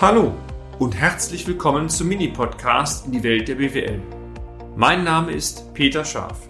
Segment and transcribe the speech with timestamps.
[0.00, 0.32] Hallo
[0.78, 4.00] und herzlich willkommen zum Mini-Podcast in die Welt der BWL.
[4.74, 6.48] Mein Name ist Peter Scharf.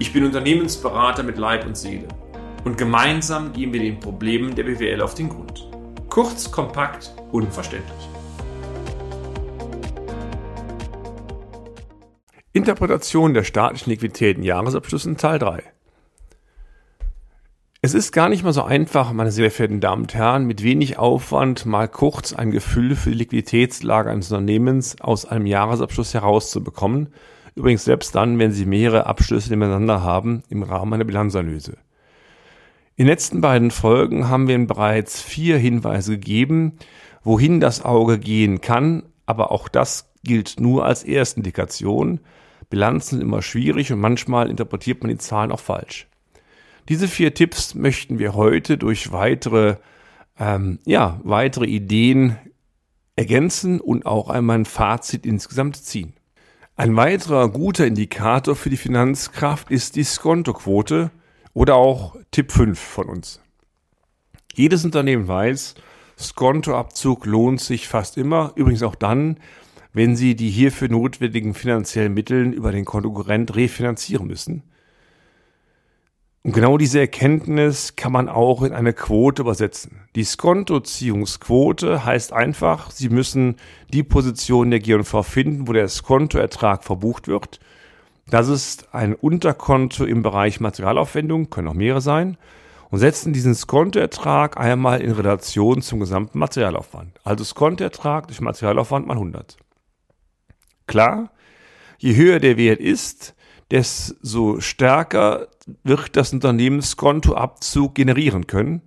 [0.00, 2.08] Ich bin Unternehmensberater mit Leib und Seele
[2.64, 5.70] und gemeinsam gehen wir den Problemen der BWL auf den Grund.
[6.08, 8.08] Kurz, kompakt, unverständlich.
[12.52, 15.62] Interpretation der staatlichen Liquiditäten Jahresabschlüssen Teil 3
[17.82, 20.98] es ist gar nicht mal so einfach, meine sehr verehrten Damen und Herren, mit wenig
[20.98, 27.08] Aufwand mal kurz ein Gefühl für die Liquiditätslage eines Unternehmens aus einem Jahresabschluss herauszubekommen.
[27.54, 31.78] Übrigens selbst dann, wenn Sie mehrere Abschlüsse nebeneinander haben im Rahmen einer Bilanzanalyse.
[32.96, 36.74] In den letzten beiden Folgen haben wir Ihnen bereits vier Hinweise gegeben,
[37.24, 42.20] wohin das Auge gehen kann, aber auch das gilt nur als Erstindikation.
[42.68, 46.09] Bilanzen sind immer schwierig und manchmal interpretiert man die Zahlen auch falsch.
[46.90, 49.76] Diese vier Tipps möchten wir heute durch weitere,
[50.40, 52.36] ähm, ja, weitere Ideen
[53.14, 56.14] ergänzen und auch einmal ein Fazit insgesamt ziehen.
[56.74, 61.12] Ein weiterer guter Indikator für die Finanzkraft ist die Skontoquote
[61.54, 63.40] oder auch Tipp 5 von uns.
[64.54, 65.76] Jedes Unternehmen weiß,
[66.18, 69.36] Skontoabzug lohnt sich fast immer, übrigens auch dann,
[69.92, 74.64] wenn sie die hierfür notwendigen finanziellen Mittel über den Konkurrent refinanzieren müssen.
[76.42, 80.00] Und genau diese Erkenntnis kann man auch in eine Quote übersetzen.
[80.14, 83.56] Die Skontoziehungsquote heißt einfach, Sie müssen
[83.92, 87.60] die Position der G&V finden, wo der Skontoertrag verbucht wird.
[88.30, 92.38] Das ist ein Unterkonto im Bereich Materialaufwendung, können auch mehrere sein,
[92.88, 97.20] und setzen diesen Skontoertrag einmal in Relation zum gesamten Materialaufwand.
[97.22, 99.58] Also Skontoertrag durch Materialaufwand mal 100.
[100.86, 101.30] Klar,
[101.98, 103.34] je höher der Wert ist,
[103.70, 105.48] desto stärker
[105.84, 108.82] wird das Unternehmenskontoabzug generieren können.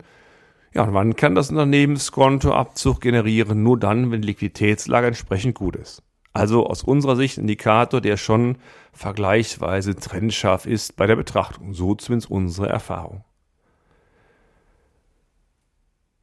[0.74, 3.64] Ja, und wann kann das Unternehmenskontoabzug generieren?
[3.64, 6.02] Nur dann, wenn die Liquiditätslage entsprechend gut ist.
[6.34, 8.58] Also aus unserer Sicht ein Indikator, der schon
[8.92, 11.74] vergleichsweise trennscharf ist bei der Betrachtung.
[11.74, 13.24] So zumindest unsere Erfahrung.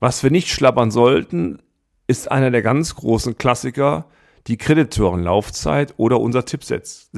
[0.01, 1.63] Was wir nicht schlappern sollten,
[2.07, 4.07] ist einer der ganz großen Klassiker,
[4.49, 7.11] die Kreditorenlaufzeit oder unser Tipp 6.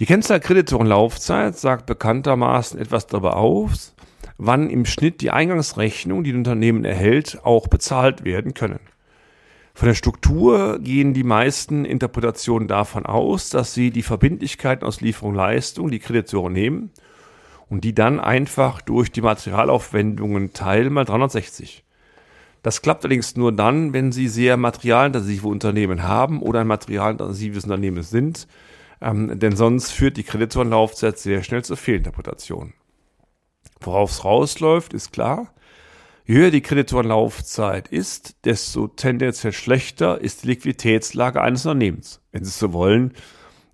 [0.00, 3.94] Die Kennzahl Kreditorenlaufzeit sagt bekanntermaßen etwas darüber aus,
[4.38, 8.80] wann im Schnitt die Eingangsrechnung, die ein Unternehmen erhält, auch bezahlt werden können.
[9.72, 15.32] Von der Struktur gehen die meisten Interpretationen davon aus, dass sie die Verbindlichkeiten aus Lieferung
[15.32, 16.90] Leistung, die Kreditoren nehmen
[17.68, 21.84] und die dann einfach durch die Materialaufwendungen teilen mal 360.
[22.64, 28.02] Das klappt allerdings nur dann, wenn Sie sehr materialintensive Unternehmen haben oder ein materialintensives Unternehmen
[28.02, 28.48] sind,
[29.00, 32.74] ähm, denn sonst führt die Kreditorenlaufzeit sehr schnell zur Fehlinterpretation.
[33.80, 35.54] Worauf es rausläuft, ist klar.
[36.26, 42.22] Je höher die Kreditorenlaufzeit ist, desto tendenziell schlechter ist die Liquiditätslage eines Unternehmens.
[42.32, 43.12] Wenn Sie so wollen,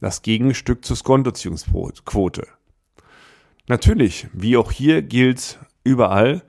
[0.01, 2.49] das Gegenstück zur Skontoziehungsquote.
[3.69, 6.43] Natürlich, wie auch hier gilt überall,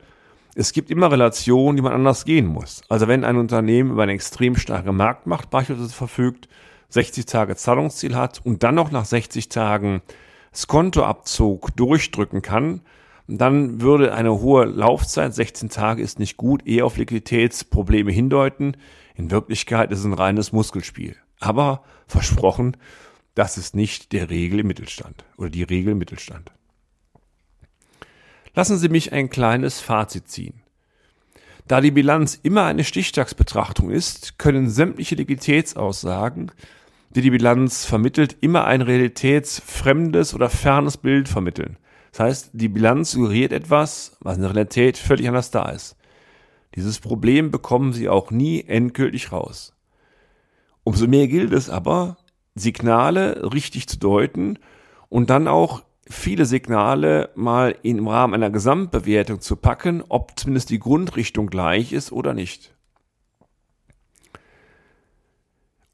[0.56, 2.82] es gibt immer Relationen, die man anders gehen muss.
[2.90, 6.50] Also wenn ein Unternehmen über eine extrem starke Marktmacht beispielsweise verfügt,
[6.92, 10.02] 60 Tage Zahlungsziel hat und dann noch nach 60 Tagen
[10.54, 12.82] Skontoabzug durchdrücken kann,
[13.28, 18.76] dann würde eine hohe Laufzeit, 16 Tage ist nicht gut, eher auf Liquiditätsprobleme hindeuten.
[19.16, 21.16] In Wirklichkeit ist es ein reines Muskelspiel.
[21.40, 22.76] Aber versprochen,
[23.34, 26.52] das ist nicht der Regel im Mittelstand oder die Regel im Mittelstand.
[28.54, 30.62] Lassen Sie mich ein kleines Fazit ziehen.
[31.68, 36.52] Da die Bilanz immer eine Stichtagsbetrachtung ist, können sämtliche Liquiditätsaussagen
[37.16, 41.78] die die Bilanz vermittelt, immer ein realitätsfremdes oder fernes Bild vermitteln.
[42.12, 45.96] Das heißt, die Bilanz suggeriert etwas, was in der Realität völlig anders da ist.
[46.76, 49.74] Dieses Problem bekommen Sie auch nie endgültig raus.
[50.84, 52.18] Umso mehr gilt es aber,
[52.56, 54.58] Signale richtig zu deuten
[55.10, 60.80] und dann auch viele Signale mal im Rahmen einer Gesamtbewertung zu packen, ob zumindest die
[60.80, 62.74] Grundrichtung gleich ist oder nicht.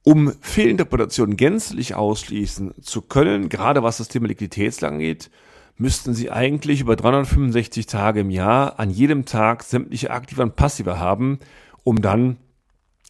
[0.07, 5.29] Um Fehlinterpretationen gänzlich ausschließen zu können, gerade was das Thema Liquiditätslage angeht,
[5.75, 10.97] müssten Sie eigentlich über 365 Tage im Jahr an jedem Tag sämtliche Aktiva und Passiva
[10.97, 11.39] haben,
[11.83, 12.37] um dann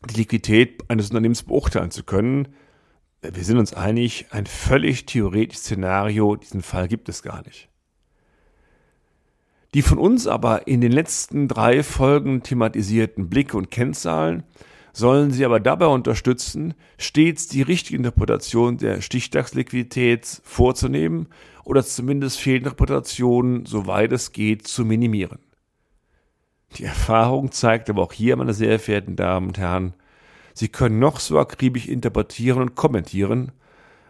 [0.09, 2.47] die Liquidität eines Unternehmens beurteilen zu können.
[3.21, 7.69] Wir sind uns einig, ein völlig theoretisches Szenario, diesen Fall gibt es gar nicht.
[9.75, 14.45] Die von uns aber in den letzten drei Folgen thematisierten Blicke und Kennzahlen
[14.93, 21.27] sollen sie aber dabei unterstützen, stets die richtige Interpretation der Stichtagsliquidität vorzunehmen
[21.63, 25.39] oder zumindest Fehlinterpretationen, soweit es geht, zu minimieren.
[26.75, 29.93] Die Erfahrung zeigt aber auch hier, meine sehr verehrten Damen und Herren,
[30.57, 33.51] Sie können noch so akribisch interpretieren und kommentieren,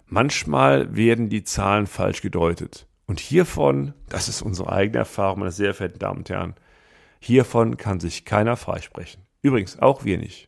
[0.06, 2.88] manchmal werden die Zahlen falsch gedeutet.
[3.06, 6.56] Und hiervon, das ist unsere eigene Erfahrung, meine sehr verehrten Damen und Herren,
[7.20, 9.24] hiervon kann sich keiner freisprechen.
[9.42, 10.48] Übrigens auch wir nicht.